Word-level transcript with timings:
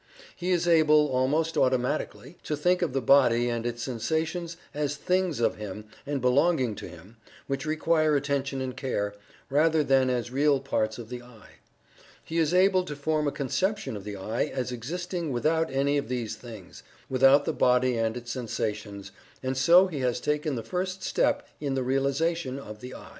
He 0.35 0.49
is 0.49 0.67
able, 0.67 1.09
almost 1.09 1.55
automatically, 1.55 2.35
to 2.45 2.57
think 2.57 2.81
of 2.81 2.91
the 2.91 3.03
body 3.03 3.49
and 3.49 3.67
its 3.67 3.83
sensations 3.83 4.57
as 4.73 4.95
things 4.95 5.39
of 5.39 5.57
him, 5.57 5.85
and 6.07 6.19
belonging 6.19 6.73
to 6.77 6.87
him, 6.87 7.17
which 7.45 7.67
require 7.67 8.15
attention 8.15 8.61
and 8.61 8.75
care, 8.75 9.13
rather 9.47 9.83
than 9.83 10.09
as 10.09 10.31
real 10.31 10.59
parts 10.59 10.97
of 10.97 11.09
the 11.09 11.21
"I." 11.21 11.49
He 12.25 12.39
is 12.39 12.51
able 12.51 12.83
to 12.85 12.95
form 12.95 13.27
a 13.27 13.31
conception 13.31 13.95
of 13.95 14.03
the 14.03 14.17
"I" 14.17 14.45
as 14.45 14.71
existing 14.71 15.31
without 15.31 15.69
any 15.69 15.99
of 15.99 16.07
these 16.07 16.35
things 16.35 16.81
without 17.07 17.45
the 17.45 17.53
body 17.53 17.95
and 17.95 18.17
its 18.17 18.31
sensations 18.31 19.11
and 19.43 19.55
so 19.55 19.85
he 19.85 19.99
has 19.99 20.19
taken 20.19 20.55
the 20.55 20.63
first 20.63 21.03
step 21.03 21.47
in 21.59 21.75
the 21.75 21.83
realization 21.83 22.57
of 22.57 22.79
the 22.79 22.95
"I." 22.95 23.09